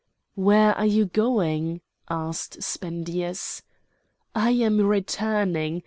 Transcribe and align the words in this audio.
"Where 0.33 0.75
are 0.79 0.85
you 0.87 1.05
going?" 1.05 1.81
asked 2.09 2.63
Spendius. 2.63 3.61
"I 4.33 4.49
am 4.49 4.79
returning! 4.81 5.79